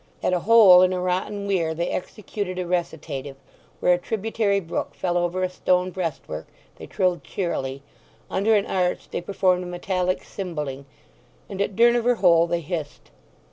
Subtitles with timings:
[0.23, 3.35] At a hole in a rotten weir they executed a recitative;
[3.79, 7.83] where a tributary brook fell over a stone breastwork they trilled cheerily;
[8.27, 10.85] under an arch they performed a metallic cymballing,
[11.47, 13.11] and at Durnover Hole they hissed.